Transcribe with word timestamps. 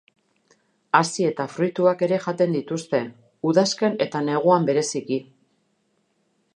Hazi 0.99 1.27
eta 1.31 1.45
fruituak 1.57 2.01
ere 2.07 2.17
jaten 2.25 2.57
dituzte, 2.57 3.03
udazken 3.51 4.01
eta 4.07 4.25
neguan 4.31 4.69
bereziki. 4.73 5.25